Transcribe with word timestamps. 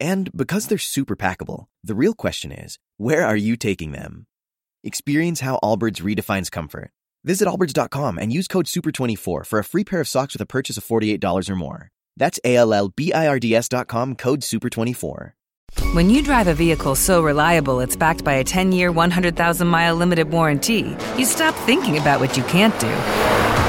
And 0.00 0.32
because 0.34 0.66
they're 0.66 0.78
super 0.78 1.14
packable, 1.14 1.66
the 1.84 1.94
real 1.94 2.14
question 2.14 2.50
is, 2.50 2.78
where 2.96 3.26
are 3.26 3.36
you 3.36 3.56
taking 3.56 3.92
them? 3.92 4.26
Experience 4.82 5.40
how 5.40 5.60
Allbirds 5.62 6.00
redefines 6.00 6.50
comfort. 6.50 6.90
Visit 7.22 7.46
allbirds.com 7.46 8.18
and 8.18 8.32
use 8.32 8.48
code 8.48 8.64
SUPER24 8.64 9.46
for 9.46 9.58
a 9.58 9.64
free 9.64 9.84
pair 9.84 10.00
of 10.00 10.08
socks 10.08 10.32
with 10.32 10.40
a 10.40 10.46
purchase 10.46 10.78
of 10.78 10.84
$48 10.86 11.50
or 11.50 11.54
more. 11.54 11.88
That's 12.16 12.40
A-L-L-B-I-R-D-S 12.44 13.68
dot 13.68 13.88
com, 13.88 14.14
code 14.16 14.40
SUPER24. 14.40 15.32
When 15.92 16.10
you 16.10 16.22
drive 16.22 16.48
a 16.48 16.54
vehicle 16.54 16.94
so 16.94 17.22
reliable 17.22 17.80
it's 17.80 17.94
backed 17.94 18.24
by 18.24 18.34
a 18.34 18.44
10-year, 18.44 18.90
100,000-mile 18.90 19.94
limited 19.94 20.30
warranty, 20.30 20.96
you 21.16 21.24
stop 21.24 21.54
thinking 21.66 21.98
about 21.98 22.20
what 22.20 22.36
you 22.36 22.42
can't 22.44 22.78
do 22.80 23.49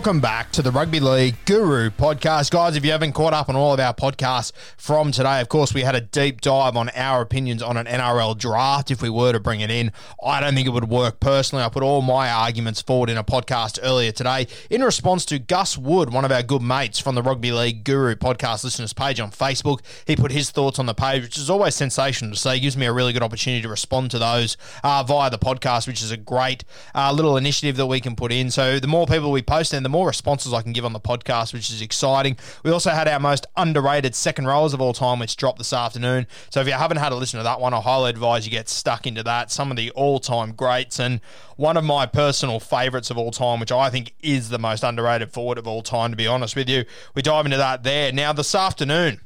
Welcome 0.00 0.20
back 0.20 0.50
to 0.52 0.62
the 0.62 0.70
Rugby 0.70 0.98
League 0.98 1.36
Guru 1.44 1.90
podcast. 1.90 2.50
Guys, 2.50 2.74
if 2.74 2.86
you 2.86 2.90
haven't 2.90 3.12
caught 3.12 3.34
up 3.34 3.50
on 3.50 3.54
all 3.54 3.74
of 3.74 3.80
our 3.80 3.92
podcasts 3.92 4.50
from 4.78 5.12
today, 5.12 5.42
of 5.42 5.50
course, 5.50 5.74
we 5.74 5.82
had 5.82 5.94
a 5.94 6.00
deep 6.00 6.40
dive 6.40 6.74
on 6.74 6.88
our 6.94 7.20
opinions 7.20 7.62
on 7.62 7.76
an 7.76 7.84
NRL 7.84 8.38
draft 8.38 8.90
if 8.90 9.02
we 9.02 9.10
were 9.10 9.32
to 9.32 9.38
bring 9.38 9.60
it 9.60 9.70
in. 9.70 9.92
I 10.24 10.40
don't 10.40 10.54
think 10.54 10.66
it 10.66 10.70
would 10.70 10.88
work 10.88 11.20
personally. 11.20 11.62
I 11.62 11.68
put 11.68 11.82
all 11.82 12.00
my 12.00 12.30
arguments 12.30 12.80
forward 12.80 13.10
in 13.10 13.18
a 13.18 13.22
podcast 13.22 13.78
earlier 13.82 14.10
today 14.10 14.46
in 14.70 14.82
response 14.82 15.26
to 15.26 15.38
Gus 15.38 15.76
Wood, 15.76 16.14
one 16.14 16.24
of 16.24 16.32
our 16.32 16.42
good 16.42 16.62
mates 16.62 16.98
from 16.98 17.14
the 17.14 17.22
Rugby 17.22 17.52
League 17.52 17.84
Guru 17.84 18.14
podcast 18.14 18.64
listeners 18.64 18.94
page 18.94 19.20
on 19.20 19.30
Facebook. 19.30 19.80
He 20.06 20.16
put 20.16 20.32
his 20.32 20.50
thoughts 20.50 20.78
on 20.78 20.86
the 20.86 20.94
page, 20.94 21.24
which 21.24 21.36
is 21.36 21.50
always 21.50 21.74
sensational 21.74 22.32
to 22.32 22.38
see. 22.38 22.56
It 22.56 22.60
gives 22.60 22.76
me 22.78 22.86
a 22.86 22.92
really 22.94 23.12
good 23.12 23.22
opportunity 23.22 23.60
to 23.60 23.68
respond 23.68 24.12
to 24.12 24.18
those 24.18 24.56
uh, 24.82 25.04
via 25.06 25.28
the 25.28 25.38
podcast, 25.38 25.86
which 25.86 26.00
is 26.00 26.10
a 26.10 26.16
great 26.16 26.64
uh, 26.94 27.12
little 27.12 27.36
initiative 27.36 27.76
that 27.76 27.86
we 27.86 28.00
can 28.00 28.16
put 28.16 28.32
in. 28.32 28.50
So 28.50 28.80
the 28.80 28.88
more 28.88 29.06
people 29.06 29.30
we 29.30 29.42
post, 29.42 29.74
and 29.74 29.84
the 29.84 29.89
more 29.90 30.06
responses 30.06 30.52
I 30.52 30.62
can 30.62 30.72
give 30.72 30.84
on 30.84 30.92
the 30.92 31.00
podcast, 31.00 31.52
which 31.52 31.70
is 31.70 31.82
exciting. 31.82 32.36
We 32.64 32.70
also 32.70 32.90
had 32.90 33.08
our 33.08 33.20
most 33.20 33.46
underrated 33.56 34.14
second 34.14 34.46
rows 34.46 34.72
of 34.72 34.80
all 34.80 34.92
time, 34.92 35.18
which 35.18 35.36
dropped 35.36 35.58
this 35.58 35.72
afternoon. 35.72 36.26
So 36.50 36.60
if 36.60 36.66
you 36.66 36.72
haven't 36.72 36.98
had 36.98 37.12
a 37.12 37.16
listen 37.16 37.38
to 37.38 37.44
that 37.44 37.60
one, 37.60 37.74
I 37.74 37.80
highly 37.80 38.10
advise 38.10 38.46
you 38.46 38.50
get 38.50 38.68
stuck 38.68 39.06
into 39.06 39.22
that. 39.24 39.50
Some 39.50 39.70
of 39.70 39.76
the 39.76 39.90
all-time 39.90 40.52
greats 40.52 40.98
and 40.98 41.20
one 41.56 41.76
of 41.76 41.84
my 41.84 42.06
personal 42.06 42.60
favourites 42.60 43.10
of 43.10 43.18
all 43.18 43.30
time, 43.30 43.60
which 43.60 43.72
I 43.72 43.90
think 43.90 44.14
is 44.20 44.48
the 44.48 44.58
most 44.58 44.82
underrated 44.82 45.32
forward 45.32 45.58
of 45.58 45.66
all 45.66 45.82
time, 45.82 46.10
to 46.10 46.16
be 46.16 46.26
honest 46.26 46.56
with 46.56 46.68
you. 46.68 46.84
We 47.14 47.22
dive 47.22 47.44
into 47.44 47.58
that 47.58 47.82
there. 47.82 48.12
Now, 48.12 48.32
this 48.32 48.54
afternoon, 48.54 49.20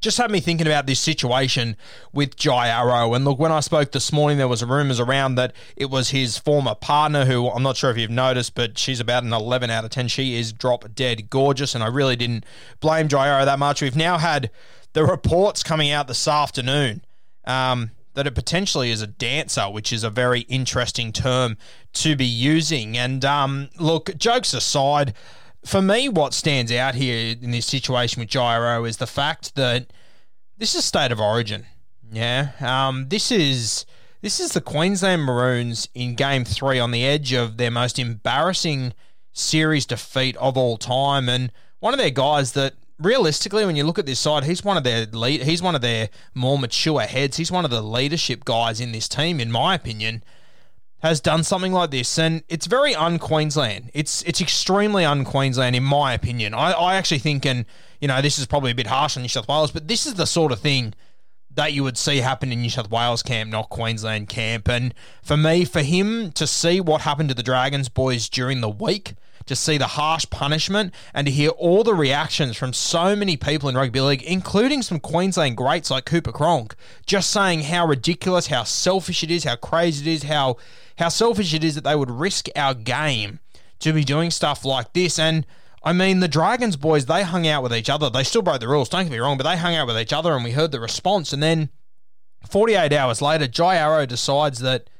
just 0.00 0.18
had 0.18 0.30
me 0.30 0.40
thinking 0.40 0.66
about 0.66 0.86
this 0.86 1.00
situation 1.00 1.76
with 2.12 2.36
Jai 2.36 2.68
Arrow. 2.68 3.14
And 3.14 3.24
look, 3.24 3.38
when 3.38 3.52
I 3.52 3.60
spoke 3.60 3.92
this 3.92 4.12
morning, 4.12 4.38
there 4.38 4.48
was 4.48 4.64
rumours 4.64 5.00
around 5.00 5.34
that 5.36 5.52
it 5.76 5.90
was 5.90 6.10
his 6.10 6.38
former 6.38 6.74
partner, 6.74 7.24
who 7.24 7.48
I'm 7.48 7.62
not 7.62 7.76
sure 7.76 7.90
if 7.90 7.98
you've 7.98 8.10
noticed, 8.10 8.54
but 8.54 8.78
she's 8.78 9.00
about 9.00 9.24
an 9.24 9.32
11 9.32 9.70
out 9.70 9.84
of 9.84 9.90
10. 9.90 10.08
She 10.08 10.36
is 10.38 10.52
drop 10.52 10.94
dead 10.94 11.30
gorgeous, 11.30 11.74
and 11.74 11.84
I 11.84 11.88
really 11.88 12.16
didn't 12.16 12.44
blame 12.80 13.08
Jai 13.08 13.28
Arrow 13.28 13.44
that 13.44 13.58
much. 13.58 13.82
We've 13.82 13.96
now 13.96 14.18
had 14.18 14.50
the 14.92 15.04
reports 15.04 15.62
coming 15.62 15.90
out 15.90 16.08
this 16.08 16.26
afternoon 16.26 17.02
um, 17.44 17.90
that 18.14 18.26
it 18.26 18.34
potentially 18.34 18.90
is 18.90 19.02
a 19.02 19.06
dancer, 19.06 19.70
which 19.70 19.92
is 19.92 20.02
a 20.02 20.10
very 20.10 20.40
interesting 20.42 21.12
term 21.12 21.56
to 21.92 22.16
be 22.16 22.26
using. 22.26 22.96
And 22.96 23.24
um, 23.24 23.70
look, 23.78 24.16
jokes 24.16 24.52
aside, 24.54 25.14
for 25.64 25.82
me, 25.82 26.08
what 26.08 26.34
stands 26.34 26.72
out 26.72 26.94
here 26.94 27.36
in 27.40 27.50
this 27.50 27.66
situation 27.66 28.20
with 28.20 28.28
Jai 28.28 28.54
Arrow 28.54 28.84
is 28.84 28.96
the 28.96 29.06
fact 29.06 29.54
that 29.56 29.92
this 30.56 30.74
is 30.74 30.84
state 30.84 31.12
of 31.12 31.20
origin. 31.20 31.66
Yeah, 32.10 32.50
um, 32.60 33.08
this 33.08 33.30
is 33.30 33.86
this 34.20 34.40
is 34.40 34.52
the 34.52 34.60
Queensland 34.60 35.22
Maroons 35.22 35.88
in 35.94 36.14
Game 36.14 36.44
Three 36.44 36.78
on 36.78 36.90
the 36.90 37.04
edge 37.04 37.32
of 37.32 37.56
their 37.56 37.70
most 37.70 37.98
embarrassing 37.98 38.94
series 39.32 39.86
defeat 39.86 40.36
of 40.36 40.56
all 40.56 40.76
time, 40.76 41.28
and 41.28 41.52
one 41.80 41.94
of 41.94 41.98
their 41.98 42.10
guys 42.10 42.52
that. 42.52 42.74
Realistically, 43.02 43.64
when 43.64 43.76
you 43.76 43.84
look 43.84 43.98
at 43.98 44.04
this 44.04 44.20
side, 44.20 44.44
he's 44.44 44.62
one 44.62 44.76
of 44.76 44.84
their 44.84 45.06
lead. 45.06 45.44
He's 45.44 45.62
one 45.62 45.74
of 45.74 45.80
their 45.80 46.10
more 46.34 46.58
mature 46.58 47.00
heads. 47.00 47.38
He's 47.38 47.50
one 47.50 47.64
of 47.64 47.70
the 47.70 47.80
leadership 47.80 48.44
guys 48.44 48.78
in 48.78 48.92
this 48.92 49.08
team, 49.08 49.40
in 49.40 49.50
my 49.50 49.74
opinion 49.74 50.22
has 51.02 51.20
done 51.20 51.42
something 51.42 51.72
like 51.72 51.90
this, 51.90 52.18
and 52.18 52.42
it's 52.48 52.66
very 52.66 52.94
un-Queensland. 52.94 53.90
It's 53.94 54.22
it's 54.22 54.40
extremely 54.40 55.04
un-Queensland, 55.04 55.74
in 55.74 55.82
my 55.82 56.12
opinion. 56.12 56.54
I, 56.54 56.72
I 56.72 56.94
actually 56.96 57.18
think, 57.18 57.46
and 57.46 57.64
you 58.00 58.08
know, 58.08 58.20
this 58.20 58.38
is 58.38 58.46
probably 58.46 58.70
a 58.70 58.74
bit 58.74 58.86
harsh 58.86 59.16
on 59.16 59.22
New 59.22 59.28
South 59.28 59.48
Wales, 59.48 59.70
but 59.70 59.88
this 59.88 60.06
is 60.06 60.14
the 60.14 60.26
sort 60.26 60.52
of 60.52 60.60
thing 60.60 60.94
that 61.52 61.72
you 61.72 61.82
would 61.82 61.98
see 61.98 62.18
happen 62.18 62.52
in 62.52 62.60
New 62.60 62.70
South 62.70 62.90
Wales 62.90 63.22
camp, 63.22 63.50
not 63.50 63.70
Queensland 63.70 64.28
camp. 64.28 64.68
And 64.68 64.94
for 65.22 65.36
me, 65.36 65.64
for 65.64 65.82
him 65.82 66.30
to 66.32 66.46
see 66.46 66.80
what 66.80 67.00
happened 67.00 67.28
to 67.30 67.34
the 67.34 67.42
Dragons 67.42 67.88
boys 67.88 68.28
during 68.28 68.60
the 68.60 68.68
week, 68.68 69.14
to 69.46 69.56
see 69.56 69.78
the 69.78 69.86
harsh 69.86 70.26
punishment, 70.30 70.94
and 71.14 71.26
to 71.26 71.32
hear 71.32 71.50
all 71.50 71.82
the 71.84 71.94
reactions 71.94 72.56
from 72.56 72.72
so 72.72 73.16
many 73.16 73.36
people 73.36 73.68
in 73.68 73.74
rugby 73.74 74.00
league, 74.00 74.22
including 74.22 74.82
some 74.82 75.00
Queensland 75.00 75.56
greats 75.56 75.90
like 75.90 76.04
Cooper 76.04 76.32
Cronk, 76.32 76.74
just 77.06 77.30
saying 77.30 77.62
how 77.62 77.86
ridiculous, 77.86 78.48
how 78.48 78.64
selfish 78.64 79.22
it 79.22 79.30
is, 79.30 79.44
how 79.44 79.56
crazy 79.56 80.08
it 80.08 80.12
is, 80.12 80.22
how 80.24 80.56
how 80.98 81.08
selfish 81.08 81.54
it 81.54 81.64
is 81.64 81.74
that 81.74 81.84
they 81.84 81.96
would 81.96 82.10
risk 82.10 82.48
our 82.54 82.74
game 82.74 83.40
to 83.78 83.92
be 83.92 84.04
doing 84.04 84.30
stuff 84.30 84.64
like 84.64 84.92
this. 84.92 85.18
And 85.18 85.46
I 85.82 85.94
mean, 85.94 86.20
the 86.20 86.28
Dragons 86.28 86.76
boys, 86.76 87.06
they 87.06 87.22
hung 87.22 87.46
out 87.46 87.62
with 87.62 87.74
each 87.74 87.88
other. 87.88 88.10
They 88.10 88.22
still 88.22 88.42
broke 88.42 88.60
the 88.60 88.68
rules, 88.68 88.90
don't 88.90 89.04
get 89.04 89.12
me 89.12 89.18
wrong, 89.18 89.38
but 89.38 89.44
they 89.44 89.56
hung 89.56 89.74
out 89.74 89.86
with 89.86 89.98
each 89.98 90.12
other 90.12 90.34
and 90.34 90.44
we 90.44 90.52
heard 90.52 90.72
the 90.72 90.80
response. 90.80 91.32
And 91.32 91.42
then 91.42 91.70
48 92.48 92.92
hours 92.92 93.22
later, 93.22 93.46
Jai 93.46 93.76
Arrow 93.76 94.06
decides 94.06 94.60
that 94.60 94.90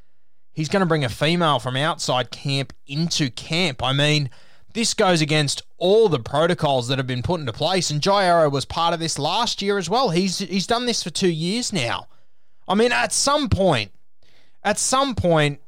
he's 0.61 0.69
going 0.69 0.81
to 0.81 0.87
bring 0.87 1.05
a 1.05 1.09
female 1.09 1.59
from 1.59 1.75
outside 1.75 2.31
camp 2.31 2.75
into 2.87 3.31
camp. 3.31 3.83
I 3.83 3.95
mean, 3.95 4.29
this 4.75 4.93
goes 4.93 5.23
against 5.23 5.63
all 5.79 6.11
the 6.11 6.21
protocols 6.21 6.89
that 6.89 6.99
have 6.99 7.07
been 7.07 7.23
put 7.23 7.41
into 7.41 7.53
place. 7.53 7.91
And 7.91 8.03
Jai 8.03 8.27
Arrow 8.27 8.51
was 8.51 8.67
part 8.67 8.93
of 8.93 9.01
this 9.01 9.19
last 9.19 9.63
year 9.63 9.79
as 9.79 9.89
well. 9.89 10.11
He's 10.11 10.39
he's 10.39 10.67
done 10.67 10.85
this 10.85 11.03
for 11.03 11.09
two 11.09 11.31
years 11.31 11.73
now. 11.73 12.09
I 12.69 12.75
mean, 12.75 12.93
at 12.93 13.15
some 13.15 13.49
point, 13.49 13.91
at 14.63 14.79
some 14.79 15.15
point, 15.15 15.61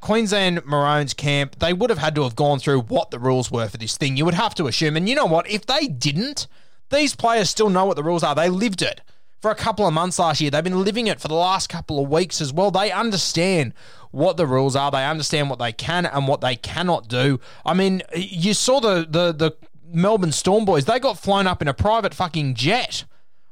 Queensland 0.00 0.64
Maroons 0.64 1.12
camp, 1.12 1.58
they 1.58 1.72
would 1.72 1.90
have 1.90 1.98
had 1.98 2.14
to 2.14 2.22
have 2.22 2.36
gone 2.36 2.60
through 2.60 2.82
what 2.82 3.10
the 3.10 3.18
rules 3.18 3.50
were 3.50 3.68
for 3.68 3.78
this 3.78 3.98
thing. 3.98 4.16
You 4.16 4.24
would 4.26 4.34
have 4.34 4.54
to 4.54 4.68
assume. 4.68 4.96
And 4.96 5.08
you 5.08 5.16
know 5.16 5.26
what? 5.26 5.50
If 5.50 5.66
they 5.66 5.88
didn't, 5.88 6.46
these 6.90 7.16
players 7.16 7.50
still 7.50 7.68
know 7.68 7.84
what 7.84 7.96
the 7.96 8.04
rules 8.04 8.22
are. 8.22 8.36
They 8.36 8.48
lived 8.48 8.80
it 8.80 9.00
for 9.40 9.50
a 9.50 9.54
couple 9.54 9.86
of 9.86 9.94
months 9.94 10.18
last 10.18 10.40
year. 10.40 10.50
They've 10.50 10.64
been 10.64 10.84
living 10.84 11.06
it 11.06 11.20
for 11.20 11.28
the 11.28 11.34
last 11.34 11.68
couple 11.68 12.02
of 12.02 12.10
weeks 12.10 12.40
as 12.40 12.52
well. 12.52 12.70
They 12.70 12.90
understand 12.90 13.74
what 14.10 14.36
the 14.36 14.46
rules 14.46 14.76
are. 14.76 14.90
They 14.90 15.04
understand 15.04 15.50
what 15.50 15.58
they 15.58 15.72
can 15.72 16.06
and 16.06 16.26
what 16.26 16.40
they 16.40 16.56
cannot 16.56 17.08
do. 17.08 17.40
I 17.64 17.74
mean, 17.74 18.02
you 18.14 18.54
saw 18.54 18.80
the 18.80 19.06
the 19.08 19.32
the 19.32 19.52
Melbourne 19.88 20.32
Storm 20.32 20.64
boys. 20.64 20.84
They 20.84 20.98
got 20.98 21.18
flown 21.18 21.46
up 21.46 21.62
in 21.62 21.68
a 21.68 21.74
private 21.74 22.14
fucking 22.14 22.54
jet 22.54 23.04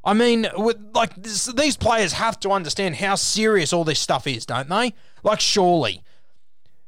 I 0.04 0.12
mean, 0.12 0.46
with, 0.56 0.76
like 0.94 1.14
this, 1.16 1.46
these 1.46 1.76
players 1.76 2.12
have 2.12 2.38
to 2.40 2.50
understand 2.50 2.96
how 2.96 3.14
serious 3.14 3.72
all 3.72 3.84
this 3.84 3.98
stuff 3.98 4.26
is, 4.26 4.44
don't 4.44 4.68
they? 4.68 4.94
Like, 5.22 5.40
surely. 5.40 6.02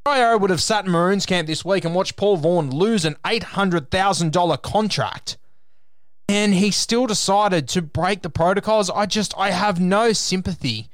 IO 0.05 0.39
would 0.39 0.51
have 0.51 0.63
sat 0.63 0.85
in 0.85 0.91
Maroons 0.91 1.27
camp 1.27 1.47
this 1.47 1.65
week 1.65 1.85
and 1.85 1.95
watched 1.95 2.17
Paul 2.17 2.37
Vaughan 2.37 2.71
lose 2.71 3.05
an 3.05 3.17
$800,000 3.25 4.63
contract. 4.63 5.39
And 6.29 6.55
he 6.55 6.71
still 6.71 7.07
decided 7.07 7.69
to 7.69 7.83
break 7.83 8.23
the 8.23 8.31
protocols. 8.31 8.91
I 8.91 9.07
just, 9.07 9.33
I 9.39 9.51
have 9.51 9.81
no 9.81 10.13
sympathy 10.13 10.91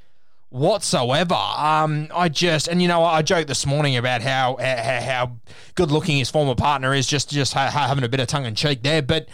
whatsoever. 0.53 1.33
Um, 1.33 2.07
I 2.13 2.29
just, 2.29 2.67
and 2.67 2.81
you 2.81 2.87
know, 2.87 3.03
I 3.03 3.23
joked 3.23 3.47
this 3.47 3.65
morning 3.65 3.97
about 3.97 4.21
how 4.21 4.57
how, 4.59 5.01
how 5.01 5.37
good 5.73 5.91
looking 5.91 6.17
his 6.17 6.29
former 6.29 6.53
partner 6.53 6.93
is, 6.93 7.07
just 7.07 7.31
just 7.31 7.53
having 7.53 8.03
a 8.03 8.09
bit 8.09 8.19
of 8.19 8.27
tongue 8.27 8.45
in 8.45 8.53
cheek 8.53 8.83
there. 8.83 9.01
But 9.01 9.27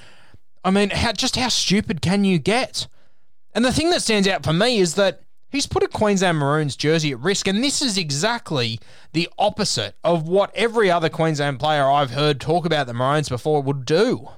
I 0.63 0.71
mean, 0.71 0.89
how, 0.89 1.11
just 1.11 1.35
how 1.35 1.49
stupid 1.49 2.01
can 2.01 2.23
you 2.23 2.39
get? 2.39 2.87
And 3.53 3.65
the 3.65 3.73
thing 3.73 3.89
that 3.89 4.01
stands 4.01 4.27
out 4.27 4.45
for 4.45 4.53
me 4.53 4.79
is 4.79 4.95
that 4.95 5.21
he's 5.49 5.67
put 5.67 5.83
a 5.83 5.89
Queensland 5.89 6.37
Maroons 6.37 6.77
jersey 6.77 7.11
at 7.11 7.19
risk, 7.19 7.47
and 7.47 7.61
this 7.61 7.81
is 7.81 7.97
exactly 7.97 8.79
the 9.11 9.27
opposite 9.37 9.95
of 10.03 10.27
what 10.27 10.55
every 10.55 10.89
other 10.89 11.09
Queensland 11.09 11.59
player 11.59 11.89
I've 11.89 12.11
heard 12.11 12.39
talk 12.39 12.65
about 12.65 12.87
the 12.87 12.93
Maroons 12.93 13.27
before 13.27 13.61
would 13.61 13.83
do. 13.83 14.29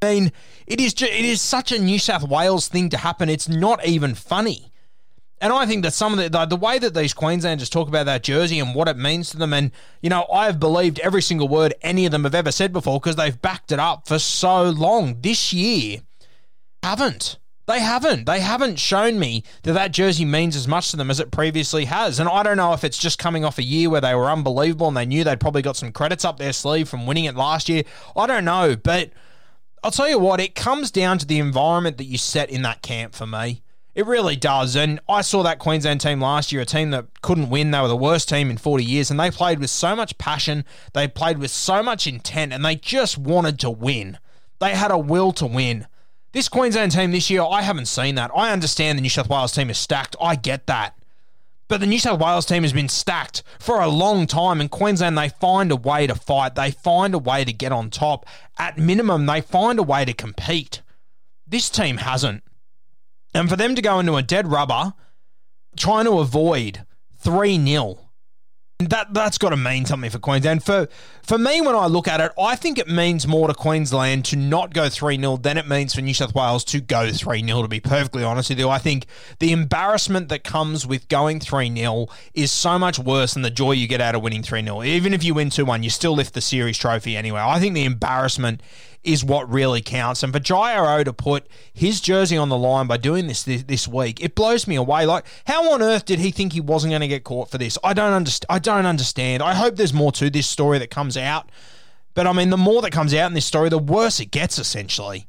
I 0.00 0.14
mean, 0.14 0.32
it 0.66 0.80
is 0.80 0.94
just, 0.94 1.12
it 1.12 1.24
is 1.24 1.40
such 1.40 1.72
a 1.72 1.78
New 1.78 1.98
South 1.98 2.22
Wales 2.22 2.68
thing 2.68 2.88
to 2.90 2.96
happen. 2.96 3.28
It's 3.28 3.48
not 3.48 3.84
even 3.84 4.14
funny. 4.14 4.72
And 5.40 5.52
I 5.52 5.66
think 5.66 5.84
that 5.84 5.92
some 5.92 6.12
of 6.12 6.18
the, 6.18 6.28
the, 6.28 6.46
the 6.46 6.56
way 6.56 6.78
that 6.78 6.94
these 6.94 7.14
Queenslanders 7.14 7.70
talk 7.70 7.88
about 7.88 8.06
that 8.06 8.24
jersey 8.24 8.58
and 8.58 8.74
what 8.74 8.88
it 8.88 8.96
means 8.96 9.30
to 9.30 9.36
them, 9.36 9.52
and 9.52 9.70
you 10.02 10.10
know, 10.10 10.26
I 10.32 10.46
have 10.46 10.58
believed 10.58 10.98
every 11.00 11.22
single 11.22 11.48
word 11.48 11.74
any 11.80 12.06
of 12.06 12.12
them 12.12 12.24
have 12.24 12.34
ever 12.34 12.50
said 12.50 12.72
before 12.72 12.98
because 12.98 13.16
they've 13.16 13.40
backed 13.40 13.70
it 13.70 13.78
up 13.78 14.08
for 14.08 14.18
so 14.18 14.64
long. 14.64 15.20
This 15.20 15.52
year, 15.52 16.00
haven't. 16.82 17.38
They 17.66 17.80
haven't. 17.80 18.24
They 18.24 18.40
haven't 18.40 18.78
shown 18.78 19.18
me 19.18 19.44
that 19.62 19.74
that 19.74 19.92
jersey 19.92 20.24
means 20.24 20.56
as 20.56 20.66
much 20.66 20.90
to 20.90 20.96
them 20.96 21.10
as 21.10 21.20
it 21.20 21.30
previously 21.30 21.84
has. 21.84 22.18
And 22.18 22.28
I 22.28 22.42
don't 22.42 22.56
know 22.56 22.72
if 22.72 22.82
it's 22.82 22.96
just 22.96 23.18
coming 23.18 23.44
off 23.44 23.58
a 23.58 23.62
year 23.62 23.90
where 23.90 24.00
they 24.00 24.14
were 24.14 24.30
unbelievable 24.30 24.88
and 24.88 24.96
they 24.96 25.04
knew 25.04 25.22
they'd 25.22 25.38
probably 25.38 25.60
got 25.60 25.76
some 25.76 25.92
credits 25.92 26.24
up 26.24 26.38
their 26.38 26.54
sleeve 26.54 26.88
from 26.88 27.06
winning 27.06 27.26
it 27.26 27.36
last 27.36 27.68
year. 27.68 27.82
I 28.16 28.26
don't 28.26 28.46
know, 28.46 28.74
but 28.74 29.10
I'll 29.82 29.90
tell 29.90 30.08
you 30.08 30.18
what, 30.18 30.40
it 30.40 30.54
comes 30.54 30.90
down 30.90 31.18
to 31.18 31.26
the 31.26 31.38
environment 31.38 31.98
that 31.98 32.04
you 32.04 32.18
set 32.18 32.50
in 32.50 32.62
that 32.62 32.82
camp 32.82 33.14
for 33.14 33.26
me. 33.26 33.62
It 33.94 34.06
really 34.06 34.36
does. 34.36 34.76
And 34.76 35.00
I 35.08 35.22
saw 35.22 35.42
that 35.42 35.58
Queensland 35.58 36.00
team 36.00 36.20
last 36.20 36.52
year, 36.52 36.62
a 36.62 36.64
team 36.64 36.90
that 36.90 37.06
couldn't 37.22 37.50
win. 37.50 37.70
They 37.70 37.80
were 37.80 37.88
the 37.88 37.96
worst 37.96 38.28
team 38.28 38.50
in 38.50 38.56
40 38.56 38.84
years, 38.84 39.10
and 39.10 39.18
they 39.18 39.30
played 39.30 39.58
with 39.58 39.70
so 39.70 39.96
much 39.96 40.18
passion. 40.18 40.64
They 40.92 41.08
played 41.08 41.38
with 41.38 41.50
so 41.50 41.82
much 41.82 42.06
intent, 42.06 42.52
and 42.52 42.64
they 42.64 42.76
just 42.76 43.18
wanted 43.18 43.58
to 43.60 43.70
win. 43.70 44.18
They 44.60 44.74
had 44.74 44.90
a 44.90 44.98
will 44.98 45.32
to 45.32 45.46
win. 45.46 45.86
This 46.32 46.48
Queensland 46.48 46.92
team 46.92 47.10
this 47.10 47.30
year, 47.30 47.42
I 47.42 47.62
haven't 47.62 47.86
seen 47.86 48.14
that. 48.16 48.30
I 48.36 48.52
understand 48.52 48.98
the 48.98 49.02
New 49.02 49.08
South 49.08 49.28
Wales 49.28 49.52
team 49.52 49.70
is 49.70 49.78
stacked. 49.78 50.14
I 50.20 50.36
get 50.36 50.66
that. 50.66 50.97
But 51.68 51.80
the 51.80 51.86
New 51.86 51.98
South 51.98 52.18
Wales 52.18 52.46
team 52.46 52.62
has 52.62 52.72
been 52.72 52.88
stacked 52.88 53.42
for 53.58 53.80
a 53.80 53.88
long 53.88 54.26
time, 54.26 54.60
and 54.60 54.70
Queensland, 54.70 55.18
they 55.18 55.28
find 55.28 55.70
a 55.70 55.76
way 55.76 56.06
to 56.06 56.14
fight. 56.14 56.54
They 56.54 56.70
find 56.70 57.14
a 57.14 57.18
way 57.18 57.44
to 57.44 57.52
get 57.52 57.72
on 57.72 57.90
top. 57.90 58.24
At 58.58 58.78
minimum, 58.78 59.26
they 59.26 59.42
find 59.42 59.78
a 59.78 59.82
way 59.82 60.06
to 60.06 60.14
compete. 60.14 60.80
This 61.46 61.68
team 61.68 61.98
hasn't. 61.98 62.42
And 63.34 63.50
for 63.50 63.56
them 63.56 63.74
to 63.74 63.82
go 63.82 63.98
into 64.00 64.16
a 64.16 64.22
dead 64.22 64.50
rubber, 64.50 64.94
trying 65.76 66.06
to 66.06 66.18
avoid 66.18 66.86
3 67.18 67.62
0 67.64 68.07
that 68.78 69.12
that's 69.12 69.38
got 69.38 69.50
to 69.50 69.56
mean 69.56 69.84
something 69.84 70.08
for 70.08 70.20
Queensland. 70.20 70.62
For 70.62 70.88
for 71.24 71.36
me, 71.36 71.60
when 71.60 71.74
I 71.74 71.86
look 71.86 72.06
at 72.06 72.20
it, 72.20 72.30
I 72.40 72.54
think 72.54 72.78
it 72.78 72.86
means 72.86 73.26
more 73.26 73.48
to 73.48 73.54
Queensland 73.54 74.24
to 74.26 74.36
not 74.36 74.72
go 74.72 74.88
3 74.88 75.18
0 75.18 75.38
than 75.38 75.58
it 75.58 75.66
means 75.66 75.94
for 75.94 76.00
New 76.00 76.14
South 76.14 76.32
Wales 76.32 76.64
to 76.66 76.80
go 76.80 77.10
3 77.10 77.44
0, 77.44 77.62
to 77.62 77.68
be 77.68 77.80
perfectly 77.80 78.22
honest 78.22 78.50
with 78.50 78.60
you. 78.60 78.68
I 78.68 78.78
think 78.78 79.06
the 79.40 79.50
embarrassment 79.50 80.28
that 80.28 80.44
comes 80.44 80.86
with 80.86 81.08
going 81.08 81.40
3 81.40 81.74
0 81.76 82.06
is 82.34 82.52
so 82.52 82.78
much 82.78 83.00
worse 83.00 83.34
than 83.34 83.42
the 83.42 83.50
joy 83.50 83.72
you 83.72 83.88
get 83.88 84.00
out 84.00 84.14
of 84.14 84.22
winning 84.22 84.44
3 84.44 84.62
0. 84.62 84.84
Even 84.84 85.12
if 85.12 85.24
you 85.24 85.34
win 85.34 85.50
2 85.50 85.64
1, 85.64 85.82
you 85.82 85.90
still 85.90 86.14
lift 86.14 86.34
the 86.34 86.40
series 86.40 86.78
trophy 86.78 87.16
anyway. 87.16 87.40
I 87.40 87.58
think 87.58 87.74
the 87.74 87.84
embarrassment 87.84 88.62
is 89.08 89.24
what 89.24 89.50
really 89.50 89.80
counts. 89.80 90.22
And 90.22 90.32
for 90.32 90.38
Jai 90.38 90.74
Arrow 90.74 91.02
to 91.02 91.14
put 91.14 91.48
his 91.72 91.98
jersey 92.00 92.36
on 92.36 92.50
the 92.50 92.58
line 92.58 92.86
by 92.86 92.98
doing 92.98 93.26
this, 93.26 93.42
this 93.42 93.62
this 93.62 93.88
week, 93.88 94.22
it 94.22 94.34
blows 94.34 94.66
me 94.66 94.76
away. 94.76 95.06
Like, 95.06 95.24
how 95.46 95.72
on 95.72 95.82
earth 95.82 96.04
did 96.04 96.18
he 96.18 96.30
think 96.30 96.52
he 96.52 96.60
wasn't 96.60 96.90
going 96.90 97.00
to 97.00 97.08
get 97.08 97.24
caught 97.24 97.50
for 97.50 97.56
this? 97.56 97.78
I 97.82 97.94
don't 97.94 98.12
understand. 98.12 98.46
I 98.50 98.58
don't 98.58 98.84
understand. 98.84 99.42
I 99.42 99.54
hope 99.54 99.76
there's 99.76 99.94
more 99.94 100.12
to 100.12 100.28
this 100.28 100.46
story 100.46 100.78
that 100.78 100.90
comes 100.90 101.16
out. 101.16 101.50
But 102.12 102.26
I 102.26 102.34
mean, 102.34 102.50
the 102.50 102.58
more 102.58 102.82
that 102.82 102.92
comes 102.92 103.14
out 103.14 103.28
in 103.28 103.32
this 103.32 103.46
story, 103.46 103.70
the 103.70 103.78
worse 103.78 104.20
it 104.20 104.26
gets. 104.26 104.58
Essentially, 104.58 105.26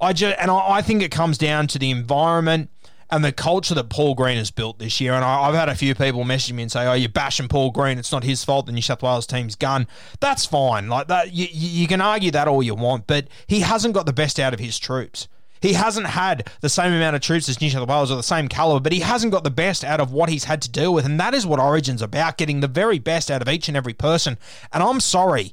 I 0.00 0.12
just 0.12 0.36
and 0.40 0.50
I, 0.50 0.78
I 0.78 0.82
think 0.82 1.00
it 1.02 1.12
comes 1.12 1.38
down 1.38 1.68
to 1.68 1.78
the 1.78 1.92
environment 1.92 2.70
and 3.12 3.22
the 3.22 3.30
culture 3.30 3.74
that 3.74 3.90
Paul 3.90 4.14
Green 4.14 4.38
has 4.38 4.50
built 4.50 4.78
this 4.78 4.98
year. 4.98 5.12
And 5.12 5.22
I, 5.22 5.44
have 5.44 5.54
had 5.54 5.68
a 5.68 5.74
few 5.74 5.94
people 5.94 6.24
message 6.24 6.54
me 6.54 6.62
and 6.62 6.72
say, 6.72 6.86
"Oh, 6.86 6.94
you're 6.94 7.10
bashing 7.10 7.46
Paul 7.46 7.70
Green. 7.70 7.98
It's 7.98 8.10
not 8.10 8.24
his 8.24 8.42
fault. 8.42 8.64
The 8.64 8.72
New 8.72 8.80
South 8.80 9.02
Wales 9.02 9.26
team's 9.26 9.54
gun." 9.54 9.86
That's 10.18 10.46
fine. 10.46 10.88
Like 10.88 11.08
that, 11.08 11.32
you, 11.32 11.46
you 11.50 11.86
can 11.86 12.00
argue 12.00 12.30
that 12.30 12.48
all 12.48 12.62
you 12.62 12.74
want, 12.74 13.06
but 13.06 13.28
he 13.46 13.60
hasn't 13.60 13.94
got 13.94 14.06
the 14.06 14.14
best 14.14 14.40
out 14.40 14.54
of 14.54 14.60
his 14.60 14.78
troops. 14.78 15.28
He 15.60 15.74
hasn't 15.74 16.06
had 16.06 16.50
the 16.60 16.70
same 16.70 16.92
amount 16.92 17.14
of 17.14 17.22
troops 17.22 17.48
as 17.48 17.60
New 17.60 17.70
South 17.70 17.86
Wales 17.86 18.10
or 18.10 18.16
the 18.16 18.22
same 18.22 18.48
caliber, 18.48 18.82
but 18.82 18.92
he 18.92 19.00
hasn't 19.00 19.32
got 19.32 19.44
the 19.44 19.50
best 19.50 19.84
out 19.84 20.00
of 20.00 20.10
what 20.10 20.30
he's 20.30 20.44
had 20.44 20.62
to 20.62 20.70
deal 20.70 20.92
with. 20.92 21.04
And 21.04 21.20
that 21.20 21.34
is 21.34 21.46
what 21.46 21.60
Origin's 21.60 22.02
about 22.02 22.38
getting 22.38 22.60
the 22.60 22.66
very 22.66 22.98
best 22.98 23.30
out 23.30 23.42
of 23.42 23.48
each 23.48 23.68
and 23.68 23.76
every 23.76 23.94
person. 23.94 24.38
And 24.72 24.82
I'm 24.82 24.98
sorry, 24.98 25.52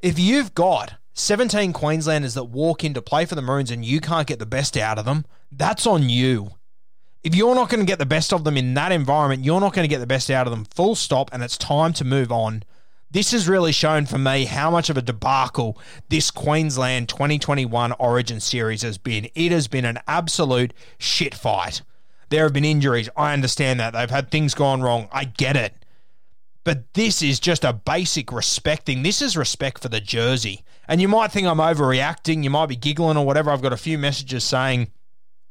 if 0.00 0.16
you've 0.16 0.54
got 0.54 0.94
17 1.14 1.72
Queenslanders 1.72 2.34
that 2.34 2.44
walk 2.44 2.84
in 2.84 2.94
to 2.94 3.02
play 3.02 3.24
for 3.24 3.34
the 3.34 3.42
Maroons 3.42 3.72
and 3.72 3.84
you 3.84 4.00
can't 4.00 4.28
get 4.28 4.38
the 4.38 4.46
best 4.46 4.76
out 4.76 4.96
of 4.96 5.06
them, 5.06 5.24
that's 5.50 5.88
on 5.88 6.08
you 6.08 6.52
if 7.22 7.34
you're 7.34 7.54
not 7.54 7.68
going 7.68 7.80
to 7.80 7.86
get 7.86 7.98
the 7.98 8.06
best 8.06 8.32
of 8.32 8.44
them 8.44 8.56
in 8.56 8.74
that 8.74 8.92
environment, 8.92 9.44
you're 9.44 9.60
not 9.60 9.72
going 9.72 9.84
to 9.84 9.92
get 9.92 9.98
the 9.98 10.06
best 10.06 10.30
out 10.30 10.46
of 10.46 10.52
them, 10.52 10.64
full 10.64 10.94
stop, 10.94 11.30
and 11.32 11.42
it's 11.42 11.58
time 11.58 11.92
to 11.94 12.04
move 12.04 12.30
on. 12.30 12.62
This 13.10 13.32
has 13.32 13.48
really 13.48 13.72
shown 13.72 14.04
for 14.04 14.18
me 14.18 14.44
how 14.44 14.70
much 14.70 14.90
of 14.90 14.96
a 14.98 15.02
debacle 15.02 15.78
this 16.10 16.30
Queensland 16.30 17.08
2021 17.08 17.92
Origin 17.92 18.38
Series 18.38 18.82
has 18.82 18.98
been. 18.98 19.28
It 19.34 19.50
has 19.50 19.66
been 19.66 19.86
an 19.86 19.98
absolute 20.06 20.74
shit 20.98 21.34
fight. 21.34 21.80
There 22.28 22.42
have 22.44 22.52
been 22.52 22.66
injuries. 22.66 23.08
I 23.16 23.32
understand 23.32 23.80
that. 23.80 23.94
They've 23.94 24.10
had 24.10 24.30
things 24.30 24.54
gone 24.54 24.82
wrong. 24.82 25.08
I 25.10 25.24
get 25.24 25.56
it. 25.56 25.74
But 26.64 26.92
this 26.92 27.22
is 27.22 27.40
just 27.40 27.64
a 27.64 27.72
basic 27.72 28.30
respect 28.30 28.84
thing. 28.84 29.02
This 29.02 29.22
is 29.22 29.38
respect 29.38 29.80
for 29.80 29.88
the 29.88 30.02
jersey. 30.02 30.62
And 30.86 31.00
you 31.00 31.08
might 31.08 31.32
think 31.32 31.46
I'm 31.46 31.56
overreacting. 31.56 32.44
You 32.44 32.50
might 32.50 32.66
be 32.66 32.76
giggling 32.76 33.16
or 33.16 33.24
whatever. 33.24 33.50
I've 33.50 33.62
got 33.62 33.72
a 33.72 33.78
few 33.78 33.96
messages 33.96 34.44
saying, 34.44 34.90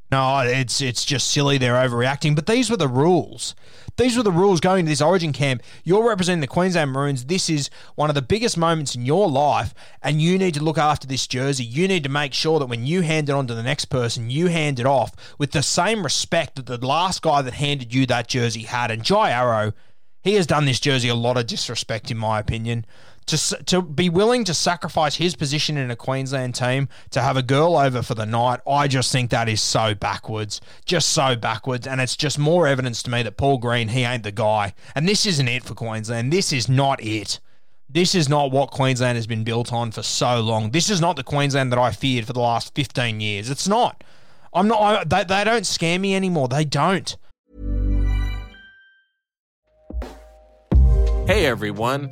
no, 0.09 0.39
it's 0.39 0.81
it's 0.81 1.03
just 1.03 1.29
silly. 1.29 1.57
They're 1.57 1.73
overreacting. 1.73 2.33
But 2.35 2.45
these 2.45 2.69
were 2.69 2.77
the 2.77 2.87
rules. 2.87 3.55
These 3.97 4.15
were 4.15 4.23
the 4.23 4.31
rules 4.31 4.59
going 4.59 4.85
to 4.85 4.89
this 4.89 5.01
Origin 5.01 5.33
camp. 5.33 5.63
You're 5.83 6.07
representing 6.07 6.41
the 6.41 6.47
Queensland 6.47 6.91
Maroons. 6.91 7.25
This 7.25 7.49
is 7.49 7.69
one 7.95 8.09
of 8.09 8.15
the 8.15 8.21
biggest 8.21 8.57
moments 8.57 8.95
in 8.95 9.05
your 9.05 9.27
life, 9.27 9.73
and 10.01 10.21
you 10.21 10.37
need 10.37 10.53
to 10.53 10.63
look 10.63 10.77
after 10.77 11.07
this 11.07 11.27
jersey. 11.27 11.65
You 11.65 11.87
need 11.87 12.03
to 12.03 12.09
make 12.09 12.33
sure 12.33 12.59
that 12.59 12.67
when 12.67 12.85
you 12.85 13.01
hand 13.01 13.27
it 13.27 13.33
on 13.33 13.47
to 13.47 13.55
the 13.55 13.63
next 13.63 13.85
person, 13.85 14.29
you 14.29 14.47
hand 14.47 14.79
it 14.79 14.85
off 14.85 15.13
with 15.37 15.51
the 15.51 15.63
same 15.63 16.03
respect 16.03 16.55
that 16.55 16.67
the 16.67 16.85
last 16.85 17.21
guy 17.21 17.41
that 17.41 17.55
handed 17.55 17.93
you 17.93 18.05
that 18.05 18.27
jersey 18.27 18.63
had. 18.63 18.91
And 18.91 19.03
Jai 19.03 19.31
Arrow, 19.31 19.73
he 20.23 20.35
has 20.35 20.47
done 20.47 20.65
this 20.65 20.79
jersey 20.79 21.09
a 21.09 21.15
lot 21.15 21.37
of 21.37 21.47
disrespect, 21.47 22.11
in 22.11 22.17
my 22.17 22.39
opinion 22.39 22.85
to 23.27 23.63
to 23.65 23.81
be 23.81 24.09
willing 24.09 24.43
to 24.45 24.53
sacrifice 24.53 25.15
his 25.15 25.35
position 25.35 25.77
in 25.77 25.91
a 25.91 25.95
Queensland 25.95 26.55
team 26.55 26.89
to 27.11 27.21
have 27.21 27.37
a 27.37 27.43
girl 27.43 27.77
over 27.77 28.01
for 28.01 28.15
the 28.15 28.25
night, 28.25 28.61
I 28.67 28.87
just 28.87 29.11
think 29.11 29.29
that 29.29 29.47
is 29.47 29.61
so 29.61 29.93
backwards, 29.93 30.59
just 30.85 31.09
so 31.09 31.35
backwards, 31.35 31.85
and 31.85 32.01
it's 32.01 32.15
just 32.15 32.39
more 32.39 32.67
evidence 32.67 33.03
to 33.03 33.11
me 33.11 33.23
that 33.23 33.37
Paul 33.37 33.57
Green 33.57 33.89
he 33.89 34.03
ain't 34.03 34.23
the 34.23 34.31
guy, 34.31 34.73
and 34.95 35.07
this 35.07 35.25
isn't 35.25 35.47
it 35.47 35.63
for 35.63 35.75
Queensland. 35.75 36.33
This 36.33 36.51
is 36.51 36.67
not 36.67 37.03
it. 37.03 37.39
This 37.89 38.15
is 38.15 38.27
not 38.27 38.51
what 38.51 38.71
Queensland 38.71 39.15
has 39.15 39.27
been 39.27 39.45
built 39.45 39.71
on 39.71 39.91
for 39.91 40.03
so 40.03 40.41
long. 40.41 40.71
This 40.71 40.89
is 40.89 40.99
not 40.99 41.15
the 41.15 41.23
Queensland 41.23 41.71
that 41.71 41.79
I 41.79 41.91
feared 41.91 42.25
for 42.25 42.33
the 42.33 42.41
last 42.41 42.75
fifteen 42.75 43.21
years. 43.21 43.49
It's 43.49 43.67
not. 43.67 44.03
I'm 44.53 44.67
not. 44.67 44.81
I, 44.81 45.03
they, 45.03 45.23
they 45.23 45.43
don't 45.43 45.65
scare 45.65 45.99
me 45.99 46.15
anymore. 46.15 46.47
They 46.47 46.65
don't. 46.65 47.15
Hey 51.27 51.45
everyone. 51.45 52.11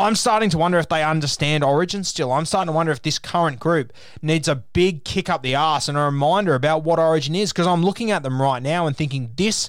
I'm 0.00 0.14
starting 0.14 0.48
to 0.50 0.58
wonder 0.58 0.78
if 0.78 0.88
they 0.88 1.04
understand 1.04 1.62
Origin 1.62 2.04
still. 2.04 2.32
I'm 2.32 2.46
starting 2.46 2.68
to 2.68 2.72
wonder 2.72 2.90
if 2.90 3.02
this 3.02 3.18
current 3.18 3.60
group 3.60 3.92
needs 4.22 4.48
a 4.48 4.56
big 4.56 5.04
kick 5.04 5.28
up 5.28 5.42
the 5.42 5.54
arse 5.54 5.88
and 5.88 5.98
a 5.98 6.00
reminder 6.00 6.54
about 6.54 6.84
what 6.84 6.98
Origin 6.98 7.34
is 7.34 7.52
because 7.52 7.66
I'm 7.66 7.84
looking 7.84 8.10
at 8.10 8.22
them 8.22 8.40
right 8.40 8.62
now 8.62 8.86
and 8.86 8.96
thinking 8.96 9.32
this 9.36 9.68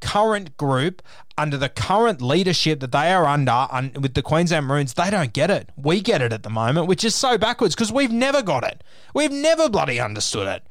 current 0.00 0.56
group 0.56 1.02
under 1.36 1.56
the 1.56 1.68
current 1.68 2.22
leadership 2.22 2.78
that 2.78 2.92
they 2.92 3.12
are 3.12 3.26
under 3.26 3.66
un- 3.70 3.92
with 4.00 4.14
the 4.14 4.22
Queensland 4.22 4.66
Maroons, 4.66 4.94
they 4.94 5.10
don't 5.10 5.32
get 5.32 5.50
it. 5.50 5.70
We 5.76 6.00
get 6.00 6.22
it 6.22 6.32
at 6.32 6.44
the 6.44 6.50
moment, 6.50 6.86
which 6.86 7.04
is 7.04 7.14
so 7.14 7.36
backwards 7.36 7.74
because 7.74 7.90
we've 7.90 8.12
never 8.12 8.40
got 8.40 8.62
it. 8.62 8.84
We've 9.14 9.32
never 9.32 9.68
bloody 9.68 9.98
understood 9.98 10.46
it. 10.46 10.62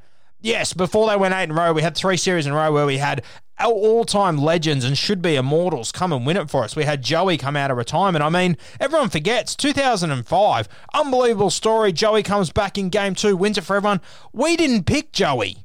Yes, 0.41 0.73
before 0.73 1.07
they 1.07 1.15
went 1.15 1.35
eight 1.35 1.43
in 1.43 1.51
a 1.51 1.53
row, 1.53 1.71
we 1.71 1.83
had 1.83 1.95
three 1.95 2.17
series 2.17 2.47
in 2.47 2.53
a 2.53 2.55
row 2.55 2.71
where 2.71 2.85
we 2.87 2.97
had 2.97 3.23
our 3.59 3.71
all-time 3.71 4.39
legends 4.39 4.83
and 4.83 4.97
should 4.97 5.21
be 5.21 5.35
immortals 5.35 5.91
come 5.91 6.11
and 6.11 6.25
win 6.25 6.35
it 6.35 6.49
for 6.49 6.63
us. 6.63 6.75
We 6.75 6.83
had 6.83 7.03
Joey 7.03 7.37
come 7.37 7.55
out 7.55 7.69
of 7.69 7.77
retirement. 7.77 8.23
I 8.23 8.29
mean, 8.29 8.57
everyone 8.79 9.09
forgets 9.09 9.55
2005, 9.55 10.67
unbelievable 10.95 11.51
story. 11.51 11.93
Joey 11.93 12.23
comes 12.23 12.51
back 12.51 12.79
in 12.79 12.89
game 12.89 13.13
two, 13.13 13.37
wins 13.37 13.59
it 13.59 13.63
for 13.63 13.75
everyone. 13.75 14.01
We 14.33 14.57
didn't 14.57 14.85
pick 14.85 15.11
Joey. 15.11 15.57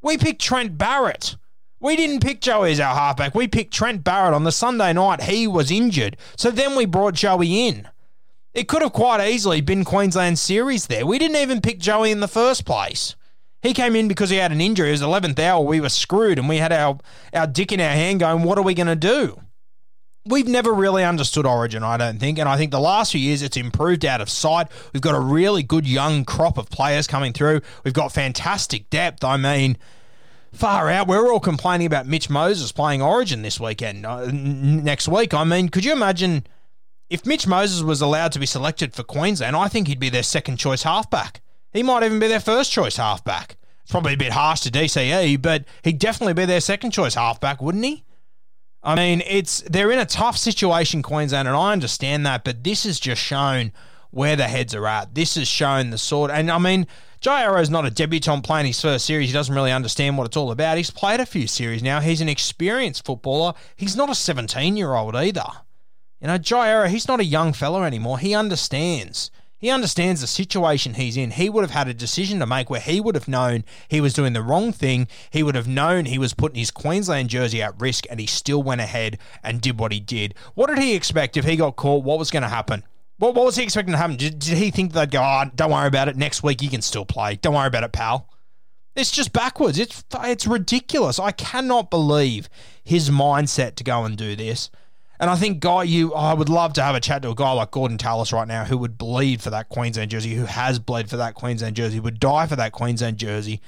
We 0.00 0.16
picked 0.16 0.40
Trent 0.40 0.78
Barrett. 0.78 1.36
We 1.78 1.94
didn't 1.96 2.20
pick 2.20 2.40
Joey 2.40 2.72
as 2.72 2.80
our 2.80 2.94
halfback. 2.94 3.34
We 3.34 3.48
picked 3.48 3.74
Trent 3.74 4.02
Barrett 4.02 4.34
on 4.34 4.44
the 4.44 4.52
Sunday 4.52 4.94
night. 4.94 5.24
He 5.24 5.46
was 5.46 5.70
injured. 5.70 6.16
So 6.36 6.50
then 6.50 6.74
we 6.74 6.86
brought 6.86 7.14
Joey 7.14 7.66
in. 7.68 7.88
It 8.54 8.68
could 8.68 8.82
have 8.82 8.92
quite 8.92 9.26
easily 9.28 9.60
been 9.60 9.84
Queensland 9.84 10.38
series 10.38 10.86
there. 10.86 11.04
We 11.04 11.18
didn't 11.18 11.36
even 11.36 11.60
pick 11.60 11.80
Joey 11.80 12.10
in 12.12 12.20
the 12.20 12.28
first 12.28 12.64
place. 12.64 13.14
He 13.62 13.72
came 13.72 13.94
in 13.94 14.08
because 14.08 14.28
he 14.30 14.36
had 14.36 14.50
an 14.50 14.60
injury. 14.60 14.88
It 14.88 14.92
was 14.92 15.02
11th 15.02 15.38
hour. 15.38 15.64
We 15.64 15.80
were 15.80 15.88
screwed 15.88 16.38
and 16.38 16.48
we 16.48 16.56
had 16.56 16.72
our, 16.72 16.98
our 17.32 17.46
dick 17.46 17.70
in 17.70 17.80
our 17.80 17.92
hand 17.92 18.20
going, 18.20 18.42
what 18.42 18.58
are 18.58 18.62
we 18.62 18.74
going 18.74 18.88
to 18.88 18.96
do? 18.96 19.40
We've 20.24 20.48
never 20.48 20.72
really 20.72 21.04
understood 21.04 21.46
Origin, 21.46 21.82
I 21.82 21.96
don't 21.96 22.18
think. 22.18 22.38
And 22.38 22.48
I 22.48 22.56
think 22.56 22.72
the 22.72 22.80
last 22.80 23.12
few 23.12 23.20
years 23.20 23.40
it's 23.40 23.56
improved 23.56 24.04
out 24.04 24.20
of 24.20 24.28
sight. 24.28 24.68
We've 24.92 25.00
got 25.00 25.14
a 25.14 25.20
really 25.20 25.62
good 25.62 25.86
young 25.86 26.24
crop 26.24 26.58
of 26.58 26.70
players 26.70 27.06
coming 27.06 27.32
through. 27.32 27.60
We've 27.84 27.94
got 27.94 28.12
fantastic 28.12 28.90
depth. 28.90 29.24
I 29.24 29.36
mean, 29.36 29.78
far 30.52 30.88
out. 30.90 31.06
We're 31.06 31.32
all 31.32 31.40
complaining 31.40 31.86
about 31.86 32.06
Mitch 32.06 32.28
Moses 32.30 32.72
playing 32.72 33.00
Origin 33.02 33.42
this 33.42 33.58
weekend, 33.60 34.04
uh, 34.06 34.22
n- 34.22 34.84
next 34.84 35.08
week. 35.08 35.34
I 35.34 35.44
mean, 35.44 35.68
could 35.68 35.84
you 35.84 35.92
imagine 35.92 36.46
if 37.10 37.26
Mitch 37.26 37.46
Moses 37.46 37.82
was 37.82 38.00
allowed 38.00 38.32
to 38.32 38.38
be 38.38 38.46
selected 38.46 38.94
for 38.94 39.02
Queensland? 39.02 39.56
I 39.56 39.68
think 39.68 39.88
he'd 39.88 40.00
be 40.00 40.08
their 40.08 40.22
second 40.22 40.56
choice 40.56 40.82
halfback. 40.84 41.42
He 41.72 41.82
might 41.82 42.02
even 42.02 42.18
be 42.18 42.28
their 42.28 42.40
first 42.40 42.70
choice 42.70 42.96
halfback. 42.96 43.56
It's 43.82 43.90
probably 43.90 44.14
a 44.14 44.18
bit 44.18 44.32
harsh 44.32 44.60
to 44.60 44.70
DCE, 44.70 45.40
but 45.40 45.64
he'd 45.82 45.98
definitely 45.98 46.34
be 46.34 46.44
their 46.44 46.60
second 46.60 46.92
choice 46.92 47.14
halfback, 47.14 47.60
wouldn't 47.60 47.84
he? 47.84 48.04
I 48.82 48.96
mean, 48.96 49.22
it's 49.26 49.60
they're 49.62 49.92
in 49.92 49.98
a 49.98 50.06
tough 50.06 50.36
situation, 50.36 51.02
Queensland, 51.02 51.46
and 51.46 51.56
I 51.56 51.72
understand 51.72 52.26
that, 52.26 52.44
but 52.44 52.64
this 52.64 52.84
has 52.84 52.98
just 52.98 53.22
shown 53.22 53.72
where 54.10 54.36
the 54.36 54.48
heads 54.48 54.74
are 54.74 54.86
at. 54.86 55.14
This 55.14 55.36
has 55.36 55.48
shown 55.48 55.90
the 55.90 55.98
sort, 55.98 56.30
and 56.30 56.50
I 56.50 56.58
mean, 56.58 56.86
Jai 57.20 57.42
Arrow's 57.44 57.70
not 57.70 57.86
a 57.86 57.90
debutant 57.90 58.44
playing 58.44 58.66
his 58.66 58.80
first 58.80 59.06
series. 59.06 59.28
He 59.28 59.32
doesn't 59.32 59.54
really 59.54 59.70
understand 59.70 60.18
what 60.18 60.26
it's 60.26 60.36
all 60.36 60.50
about. 60.50 60.76
He's 60.76 60.90
played 60.90 61.20
a 61.20 61.26
few 61.26 61.46
series 61.46 61.82
now. 61.82 62.00
He's 62.00 62.20
an 62.20 62.28
experienced 62.28 63.04
footballer. 63.04 63.54
He's 63.76 63.96
not 63.96 64.10
a 64.10 64.14
17 64.14 64.76
year 64.76 64.94
old 64.94 65.14
either. 65.14 65.46
You 66.20 66.26
know, 66.26 66.38
Jai 66.38 66.68
Arrow, 66.68 66.88
he's 66.88 67.06
not 67.06 67.20
a 67.20 67.24
young 67.24 67.52
fella 67.52 67.84
anymore. 67.84 68.18
He 68.18 68.34
understands. 68.34 69.30
He 69.62 69.70
understands 69.70 70.20
the 70.20 70.26
situation 70.26 70.94
he's 70.94 71.16
in. 71.16 71.30
He 71.30 71.48
would 71.48 71.62
have 71.62 71.70
had 71.70 71.86
a 71.86 71.94
decision 71.94 72.40
to 72.40 72.46
make 72.46 72.68
where 72.68 72.80
he 72.80 73.00
would 73.00 73.14
have 73.14 73.28
known 73.28 73.64
he 73.86 74.00
was 74.00 74.12
doing 74.12 74.32
the 74.32 74.42
wrong 74.42 74.72
thing. 74.72 75.06
He 75.30 75.44
would 75.44 75.54
have 75.54 75.68
known 75.68 76.06
he 76.06 76.18
was 76.18 76.34
putting 76.34 76.58
his 76.58 76.72
Queensland 76.72 77.30
jersey 77.30 77.62
at 77.62 77.80
risk, 77.80 78.04
and 78.10 78.18
he 78.18 78.26
still 78.26 78.60
went 78.60 78.80
ahead 78.80 79.18
and 79.40 79.60
did 79.60 79.78
what 79.78 79.92
he 79.92 80.00
did. 80.00 80.34
What 80.54 80.66
did 80.66 80.78
he 80.78 80.96
expect 80.96 81.36
if 81.36 81.44
he 81.44 81.54
got 81.54 81.76
caught? 81.76 82.02
What 82.02 82.18
was 82.18 82.32
going 82.32 82.42
to 82.42 82.48
happen? 82.48 82.82
What, 83.18 83.36
what 83.36 83.44
was 83.44 83.54
he 83.54 83.62
expecting 83.62 83.92
to 83.92 83.98
happen? 83.98 84.16
Did, 84.16 84.40
did 84.40 84.58
he 84.58 84.72
think 84.72 84.94
they'd 84.94 85.12
go, 85.12 85.22
oh, 85.22 85.44
don't 85.54 85.70
worry 85.70 85.86
about 85.86 86.08
it. 86.08 86.16
Next 86.16 86.42
week 86.42 86.60
you 86.60 86.68
can 86.68 86.82
still 86.82 87.04
play. 87.04 87.36
Don't 87.36 87.54
worry 87.54 87.68
about 87.68 87.84
it, 87.84 87.92
pal. 87.92 88.28
It's 88.96 89.12
just 89.12 89.32
backwards. 89.32 89.78
It's 89.78 90.04
it's 90.24 90.46
ridiculous. 90.46 91.20
I 91.20 91.30
cannot 91.30 91.88
believe 91.88 92.48
his 92.82 93.10
mindset 93.10 93.76
to 93.76 93.84
go 93.84 94.02
and 94.02 94.18
do 94.18 94.34
this. 94.34 94.70
And 95.22 95.30
I 95.30 95.36
think, 95.36 95.60
guy, 95.60 95.84
you, 95.84 96.12
oh, 96.12 96.16
I 96.16 96.34
would 96.34 96.48
love 96.48 96.72
to 96.72 96.82
have 96.82 96.96
a 96.96 97.00
chat 97.00 97.22
to 97.22 97.30
a 97.30 97.34
guy 97.36 97.52
like 97.52 97.70
Gordon 97.70 97.96
Tallis 97.96 98.32
right 98.32 98.48
now 98.48 98.64
who 98.64 98.76
would 98.76 98.98
bleed 98.98 99.40
for 99.40 99.50
that 99.50 99.68
Queensland 99.68 100.10
jersey, 100.10 100.34
who 100.34 100.46
has 100.46 100.80
bled 100.80 101.08
for 101.08 101.16
that 101.16 101.34
Queensland 101.34 101.76
jersey, 101.76 102.00
would 102.00 102.18
die 102.18 102.44
for 102.48 102.56
that 102.56 102.72
Queensland 102.72 103.18
jersey, 103.18 103.60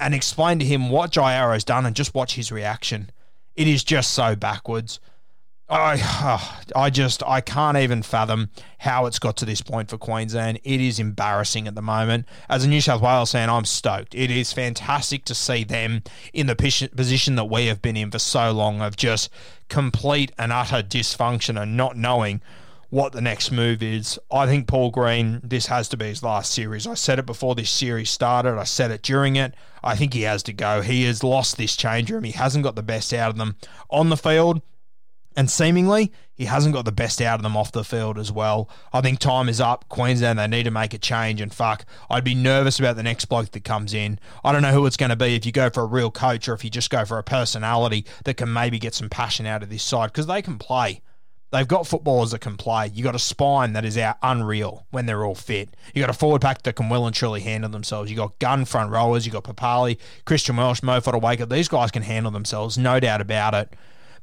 and 0.00 0.12
explain 0.12 0.58
to 0.58 0.64
him 0.64 0.90
what 0.90 1.12
Jai 1.12 1.34
Arrow's 1.34 1.62
done 1.62 1.86
and 1.86 1.94
just 1.94 2.16
watch 2.16 2.34
his 2.34 2.50
reaction. 2.50 3.10
It 3.54 3.68
is 3.68 3.84
just 3.84 4.10
so 4.10 4.34
backwards. 4.34 4.98
I, 5.70 6.00
uh, 6.02 6.38
I 6.74 6.88
just, 6.88 7.22
I 7.24 7.42
can't 7.42 7.76
even 7.76 8.02
fathom 8.02 8.48
how 8.78 9.04
it's 9.04 9.18
got 9.18 9.36
to 9.38 9.44
this 9.44 9.60
point 9.60 9.90
for 9.90 9.98
Queensland. 9.98 10.60
It 10.64 10.80
is 10.80 10.98
embarrassing 10.98 11.68
at 11.68 11.74
the 11.74 11.82
moment. 11.82 12.26
As 12.48 12.64
a 12.64 12.68
New 12.68 12.80
South 12.80 13.02
Wales 13.02 13.32
fan, 13.32 13.50
I'm 13.50 13.66
stoked. 13.66 14.14
It 14.14 14.30
is 14.30 14.52
fantastic 14.52 15.26
to 15.26 15.34
see 15.34 15.64
them 15.64 16.02
in 16.32 16.46
the 16.46 16.56
position 16.56 17.36
that 17.36 17.44
we 17.44 17.66
have 17.66 17.82
been 17.82 17.98
in 17.98 18.10
for 18.10 18.18
so 18.18 18.50
long 18.50 18.80
of 18.80 18.96
just 18.96 19.28
complete 19.68 20.32
and 20.38 20.52
utter 20.52 20.82
dysfunction 20.82 21.60
and 21.60 21.76
not 21.76 21.98
knowing 21.98 22.40
what 22.88 23.12
the 23.12 23.20
next 23.20 23.50
move 23.50 23.82
is. 23.82 24.18
I 24.30 24.46
think 24.46 24.66
Paul 24.66 24.90
Green, 24.90 25.42
this 25.44 25.66
has 25.66 25.90
to 25.90 25.98
be 25.98 26.06
his 26.06 26.22
last 26.22 26.50
series. 26.50 26.86
I 26.86 26.94
said 26.94 27.18
it 27.18 27.26
before 27.26 27.54
this 27.54 27.68
series 27.68 28.08
started. 28.08 28.56
I 28.56 28.64
said 28.64 28.90
it 28.90 29.02
during 29.02 29.36
it. 29.36 29.52
I 29.84 29.96
think 29.96 30.14
he 30.14 30.22
has 30.22 30.42
to 30.44 30.54
go. 30.54 30.80
He 30.80 31.04
has 31.04 31.22
lost 31.22 31.58
this 31.58 31.76
change 31.76 32.10
room. 32.10 32.24
He 32.24 32.32
hasn't 32.32 32.64
got 32.64 32.74
the 32.74 32.82
best 32.82 33.12
out 33.12 33.28
of 33.28 33.36
them 33.36 33.56
on 33.90 34.08
the 34.08 34.16
field. 34.16 34.62
And 35.38 35.48
seemingly, 35.48 36.10
he 36.34 36.46
hasn't 36.46 36.74
got 36.74 36.84
the 36.84 36.90
best 36.90 37.20
out 37.20 37.38
of 37.38 37.44
them 37.44 37.56
off 37.56 37.70
the 37.70 37.84
field 37.84 38.18
as 38.18 38.32
well. 38.32 38.68
I 38.92 39.00
think 39.00 39.20
time 39.20 39.48
is 39.48 39.60
up. 39.60 39.88
Queensland, 39.88 40.36
they 40.36 40.48
need 40.48 40.64
to 40.64 40.72
make 40.72 40.94
a 40.94 40.98
change. 40.98 41.40
And 41.40 41.54
fuck, 41.54 41.84
I'd 42.10 42.24
be 42.24 42.34
nervous 42.34 42.80
about 42.80 42.96
the 42.96 43.04
next 43.04 43.26
bloke 43.26 43.52
that 43.52 43.62
comes 43.62 43.94
in. 43.94 44.18
I 44.42 44.50
don't 44.50 44.62
know 44.62 44.72
who 44.72 44.84
it's 44.84 44.96
going 44.96 45.10
to 45.10 45.16
be 45.16 45.36
if 45.36 45.46
you 45.46 45.52
go 45.52 45.70
for 45.70 45.84
a 45.84 45.86
real 45.86 46.10
coach 46.10 46.48
or 46.48 46.54
if 46.54 46.64
you 46.64 46.70
just 46.70 46.90
go 46.90 47.04
for 47.04 47.18
a 47.18 47.22
personality 47.22 48.04
that 48.24 48.36
can 48.36 48.52
maybe 48.52 48.80
get 48.80 48.94
some 48.94 49.08
passion 49.08 49.46
out 49.46 49.62
of 49.62 49.70
this 49.70 49.84
side 49.84 50.08
because 50.08 50.26
they 50.26 50.42
can 50.42 50.58
play. 50.58 51.02
They've 51.52 51.68
got 51.68 51.86
footballers 51.86 52.32
that 52.32 52.40
can 52.40 52.56
play. 52.56 52.90
You 52.92 53.04
got 53.04 53.14
a 53.14 53.20
spine 53.20 53.74
that 53.74 53.84
is 53.84 53.96
out 53.96 54.16
unreal 54.20 54.86
when 54.90 55.06
they're 55.06 55.24
all 55.24 55.36
fit. 55.36 55.76
You 55.94 56.02
got 56.02 56.10
a 56.10 56.18
forward 56.18 56.42
pack 56.42 56.62
that 56.62 56.74
can 56.74 56.88
well 56.88 57.06
and 57.06 57.14
truly 57.14 57.42
handle 57.42 57.70
themselves. 57.70 58.10
You 58.10 58.16
got 58.16 58.40
gun 58.40 58.64
front 58.64 58.90
rowers. 58.90 59.24
You 59.24 59.30
got 59.30 59.44
Papalii, 59.44 59.98
Christian 60.24 60.56
Welch, 60.56 60.82
Mo 60.82 61.00
Fotuaika. 61.00 61.48
These 61.48 61.68
guys 61.68 61.92
can 61.92 62.02
handle 62.02 62.32
themselves, 62.32 62.76
no 62.76 62.98
doubt 62.98 63.20
about 63.20 63.54
it 63.54 63.72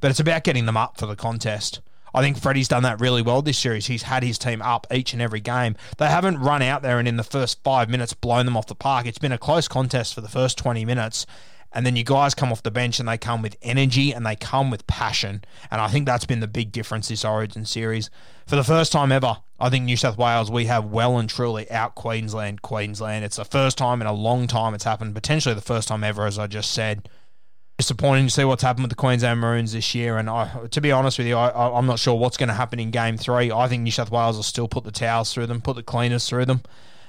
but 0.06 0.10
it's 0.10 0.20
about 0.20 0.44
getting 0.44 0.66
them 0.66 0.76
up 0.76 0.96
for 0.96 1.06
the 1.06 1.16
contest. 1.16 1.80
I 2.14 2.22
think 2.22 2.38
Freddie's 2.38 2.68
done 2.68 2.84
that 2.84 3.00
really 3.00 3.22
well 3.22 3.42
this 3.42 3.58
series. 3.58 3.86
He's 3.86 4.04
had 4.04 4.22
his 4.22 4.38
team 4.38 4.62
up 4.62 4.86
each 4.94 5.12
and 5.12 5.20
every 5.20 5.40
game. 5.40 5.74
They 5.98 6.06
haven't 6.06 6.38
run 6.38 6.62
out 6.62 6.82
there 6.82 7.00
and 7.00 7.08
in 7.08 7.16
the 7.16 7.24
first 7.24 7.60
five 7.64 7.90
minutes 7.90 8.14
blown 8.14 8.46
them 8.46 8.56
off 8.56 8.68
the 8.68 8.76
park. 8.76 9.06
It's 9.06 9.18
been 9.18 9.32
a 9.32 9.36
close 9.36 9.66
contest 9.66 10.14
for 10.14 10.20
the 10.20 10.28
first 10.28 10.58
20 10.58 10.84
minutes. 10.84 11.26
And 11.72 11.84
then 11.84 11.96
you 11.96 12.04
guys 12.04 12.36
come 12.36 12.52
off 12.52 12.62
the 12.62 12.70
bench 12.70 13.00
and 13.00 13.08
they 13.08 13.18
come 13.18 13.42
with 13.42 13.56
energy 13.62 14.12
and 14.12 14.24
they 14.24 14.36
come 14.36 14.70
with 14.70 14.86
passion. 14.86 15.42
And 15.72 15.80
I 15.80 15.88
think 15.88 16.06
that's 16.06 16.24
been 16.24 16.38
the 16.38 16.46
big 16.46 16.70
difference 16.70 17.08
this 17.08 17.24
Origin 17.24 17.64
series. 17.64 18.08
For 18.46 18.54
the 18.54 18.62
first 18.62 18.92
time 18.92 19.10
ever, 19.10 19.38
I 19.58 19.70
think 19.70 19.86
New 19.86 19.96
South 19.96 20.18
Wales, 20.18 20.52
we 20.52 20.66
have 20.66 20.84
well 20.84 21.18
and 21.18 21.28
truly 21.28 21.68
out 21.68 21.96
Queensland, 21.96 22.62
Queensland. 22.62 23.24
It's 23.24 23.38
the 23.38 23.44
first 23.44 23.76
time 23.76 24.00
in 24.00 24.06
a 24.06 24.12
long 24.12 24.46
time 24.46 24.72
it's 24.72 24.84
happened, 24.84 25.16
potentially 25.16 25.56
the 25.56 25.60
first 25.62 25.88
time 25.88 26.04
ever, 26.04 26.26
as 26.26 26.38
I 26.38 26.46
just 26.46 26.70
said 26.70 27.08
disappointing 27.76 28.26
to 28.26 28.32
see 28.32 28.44
what's 28.44 28.62
happened 28.62 28.84
with 28.84 28.90
the 28.90 28.96
Queensland 28.96 29.40
Maroons 29.40 29.72
this 29.72 29.94
year. 29.94 30.16
And 30.16 30.30
I, 30.30 30.66
to 30.70 30.80
be 30.80 30.92
honest 30.92 31.18
with 31.18 31.26
you, 31.26 31.36
I, 31.36 31.78
am 31.78 31.86
not 31.86 31.98
sure 31.98 32.14
what's 32.14 32.36
going 32.36 32.48
to 32.48 32.54
happen 32.54 32.80
in 32.80 32.90
Game 32.90 33.16
Three. 33.16 33.52
I 33.52 33.68
think 33.68 33.82
New 33.82 33.90
South 33.90 34.10
Wales 34.10 34.36
will 34.36 34.42
still 34.42 34.68
put 34.68 34.84
the 34.84 34.90
towels 34.90 35.32
through 35.32 35.46
them, 35.46 35.60
put 35.60 35.76
the 35.76 35.82
cleaners 35.82 36.28
through 36.28 36.46
them, 36.46 36.62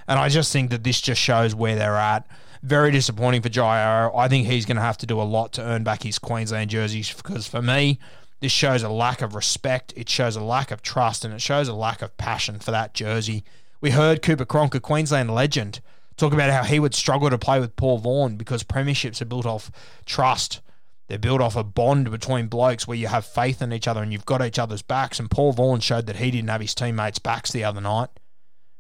and 0.07 0.19
I 0.19 0.29
just 0.29 0.51
think 0.51 0.69
that 0.71 0.83
this 0.83 0.99
just 1.01 1.21
shows 1.21 1.55
where 1.55 1.75
they're 1.75 1.95
at. 1.95 2.27
Very 2.63 2.91
disappointing 2.91 3.43
for 3.43 3.49
Jai 3.49 3.79
Arrow. 3.79 4.15
I 4.15 4.27
think 4.27 4.47
he's 4.47 4.65
going 4.65 4.77
to 4.77 4.81
have 4.81 4.97
to 4.97 5.05
do 5.05 5.21
a 5.21 5.23
lot 5.23 5.53
to 5.53 5.61
earn 5.61 5.83
back 5.83 6.03
his 6.03 6.19
Queensland 6.19 6.71
jerseys 6.71 7.13
because 7.13 7.47
for 7.47 7.61
me, 7.61 7.99
this 8.39 8.51
shows 8.51 8.83
a 8.83 8.89
lack 8.89 9.21
of 9.21 9.35
respect, 9.35 9.93
it 9.95 10.09
shows 10.09 10.35
a 10.35 10.43
lack 10.43 10.71
of 10.71 10.81
trust, 10.81 11.23
and 11.23 11.33
it 11.33 11.41
shows 11.41 11.67
a 11.67 11.73
lack 11.73 12.01
of 12.01 12.17
passion 12.17 12.59
for 12.59 12.71
that 12.71 12.93
jersey. 12.93 13.43
We 13.79 13.91
heard 13.91 14.21
Cooper 14.21 14.45
Cronk, 14.45 14.75
a 14.75 14.79
Queensland 14.79 15.33
legend, 15.33 15.81
talk 16.17 16.33
about 16.33 16.49
how 16.49 16.63
he 16.63 16.79
would 16.79 16.95
struggle 16.95 17.29
to 17.29 17.37
play 17.37 17.59
with 17.59 17.75
Paul 17.75 17.99
Vaughan 17.99 18.35
because 18.35 18.63
premierships 18.63 19.21
are 19.21 19.25
built 19.25 19.45
off 19.45 19.71
trust. 20.05 20.61
They're 21.07 21.17
built 21.17 21.39
off 21.39 21.55
a 21.55 21.63
bond 21.63 22.11
between 22.11 22.47
blokes 22.47 22.87
where 22.87 22.97
you 22.97 23.07
have 23.07 23.25
faith 23.25 23.61
in 23.61 23.71
each 23.71 23.87
other 23.87 24.03
and 24.03 24.11
you've 24.11 24.25
got 24.25 24.43
each 24.43 24.59
other's 24.59 24.81
backs. 24.81 25.19
And 25.19 25.31
Paul 25.31 25.53
Vaughan 25.53 25.79
showed 25.79 26.07
that 26.07 26.17
he 26.17 26.31
didn't 26.31 26.49
have 26.49 26.59
his 26.59 26.75
teammates' 26.75 27.19
backs 27.19 27.51
the 27.51 27.63
other 27.63 27.79
night. 27.79 28.09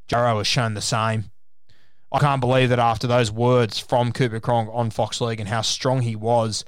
Jai 0.07 0.19
Arrow 0.19 0.39
has 0.39 0.47
shown 0.47 0.73
the 0.73 0.81
same. 0.81 1.31
I 2.11 2.19
can't 2.19 2.41
believe 2.41 2.69
that 2.69 2.79
after 2.79 3.05
those 3.07 3.31
words 3.31 3.79
from 3.79 4.11
Cooper 4.11 4.39
Cronk 4.39 4.69
on 4.73 4.89
Fox 4.89 5.21
League 5.21 5.39
and 5.39 5.49
how 5.49 5.61
strong 5.61 6.01
he 6.01 6.15
was, 6.15 6.65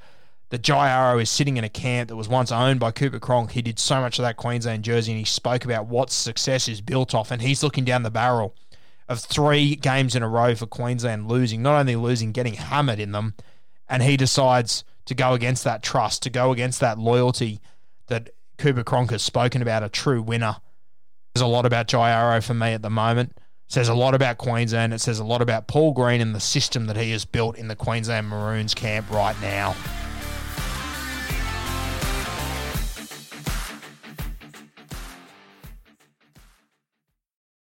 that 0.50 0.62
Jai 0.62 1.16
is 1.18 1.30
sitting 1.30 1.58
in 1.58 1.64
a 1.64 1.70
camp 1.70 2.10
that 2.10 2.16
was 2.16 2.28
once 2.28 2.52
owned 2.52 2.80
by 2.80 2.92
Cooper 2.92 3.20
Cronk. 3.20 3.52
He 3.52 3.62
did 3.62 3.80
so 3.80 4.02
much 4.02 4.20
of 4.20 4.24
that 4.24 4.38
Queensland 4.38 4.84
jersey 4.84 5.12
and 5.12 5.20
he 5.20 5.26
spoke 5.26 5.64
about 5.64 5.88
what 5.88 6.10
success 6.10 6.68
is 6.68 6.82
built 6.82 7.14
off. 7.14 7.32
And 7.32 7.42
he's 7.42 7.64
looking 7.64 7.86
down 7.86 8.04
the 8.04 8.12
barrel 8.12 8.56
of 9.10 9.20
three 9.20 9.76
games 9.76 10.16
in 10.16 10.22
a 10.22 10.30
row 10.30 10.56
for 10.56 10.68
Queensland 10.68 11.28
losing, 11.28 11.62
not 11.64 11.80
only 11.80 11.96
losing, 11.96 12.32
getting 12.32 12.54
hammered 12.54 13.00
in 13.00 13.12
them. 13.12 13.34
And 13.90 14.04
he 14.04 14.16
decides 14.16 14.84
to 15.06 15.16
go 15.16 15.34
against 15.34 15.64
that 15.64 15.82
trust, 15.82 16.22
to 16.24 16.30
go 16.30 16.52
against 16.52 16.80
that 16.80 17.00
loyalty 17.00 17.60
that 18.08 18.30
Cooper 18.60 18.84
Cronk 18.84 19.10
has 19.10 19.24
spoken 19.24 19.64
about, 19.64 19.82
a 19.82 19.90
true 19.90 20.22
winner. 20.22 20.58
There's 21.34 21.42
a 21.42 21.48
lot 21.48 21.66
about 21.66 21.88
Jai 21.88 22.12
Arrow 22.12 22.40
for 22.40 22.54
me 22.54 22.74
at 22.74 22.84
the 22.84 22.90
moment. 22.92 23.36
says 23.68 23.90
a 23.90 23.96
lot 23.96 24.14
about 24.14 24.38
Queensland. 24.38 24.94
It 24.94 25.02
says 25.02 25.18
a 25.18 25.24
lot 25.24 25.42
about 25.42 25.68
Paul 25.68 25.94
Green 25.94 26.22
and 26.22 26.36
the 26.36 26.40
system 26.40 26.86
that 26.86 26.98
he 26.98 27.12
has 27.12 27.26
built 27.26 27.58
in 27.58 27.68
the 27.68 27.76
Queensland 27.76 28.30
Maroons 28.30 28.76
camp 28.76 29.10
right 29.10 29.40
now. 29.42 29.76